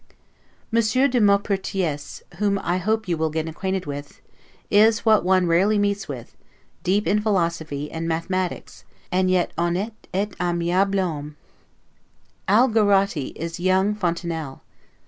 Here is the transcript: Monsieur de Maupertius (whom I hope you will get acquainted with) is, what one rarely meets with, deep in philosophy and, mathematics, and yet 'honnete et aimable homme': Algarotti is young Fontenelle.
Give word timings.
Monsieur 0.71 1.07
de 1.07 1.21
Maupertius 1.21 2.23
(whom 2.39 2.57
I 2.63 2.77
hope 2.79 3.07
you 3.07 3.17
will 3.17 3.29
get 3.29 3.47
acquainted 3.47 3.85
with) 3.85 4.19
is, 4.71 5.05
what 5.05 5.23
one 5.23 5.45
rarely 5.45 5.77
meets 5.77 6.07
with, 6.07 6.35
deep 6.81 7.05
in 7.05 7.21
philosophy 7.21 7.91
and, 7.91 8.07
mathematics, 8.07 8.83
and 9.11 9.29
yet 9.29 9.51
'honnete 9.59 10.07
et 10.11 10.31
aimable 10.39 10.95
homme': 11.03 11.35
Algarotti 12.49 13.33
is 13.35 13.59
young 13.59 13.93
Fontenelle. 13.93 14.63